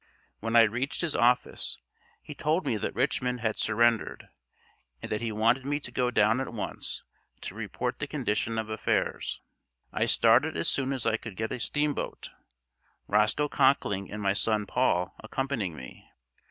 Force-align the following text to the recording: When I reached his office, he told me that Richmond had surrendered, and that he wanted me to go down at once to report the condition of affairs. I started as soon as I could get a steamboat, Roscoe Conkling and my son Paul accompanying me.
When 0.39 0.55
I 0.55 0.63
reached 0.63 1.01
his 1.01 1.15
office, 1.15 1.77
he 2.23 2.33
told 2.33 2.65
me 2.65 2.75
that 2.75 2.95
Richmond 2.95 3.41
had 3.41 3.55
surrendered, 3.55 4.29
and 4.99 5.11
that 5.11 5.21
he 5.21 5.31
wanted 5.31 5.63
me 5.63 5.79
to 5.79 5.91
go 5.91 6.09
down 6.09 6.41
at 6.41 6.51
once 6.51 7.03
to 7.41 7.53
report 7.53 7.99
the 7.99 8.07
condition 8.07 8.57
of 8.57 8.67
affairs. 8.67 9.41
I 9.93 10.07
started 10.07 10.57
as 10.57 10.67
soon 10.67 10.91
as 10.91 11.05
I 11.05 11.17
could 11.17 11.35
get 11.35 11.51
a 11.51 11.59
steamboat, 11.59 12.31
Roscoe 13.07 13.47
Conkling 13.47 14.09
and 14.09 14.23
my 14.23 14.33
son 14.33 14.65
Paul 14.65 15.13
accompanying 15.19 15.75
me. 15.75 16.09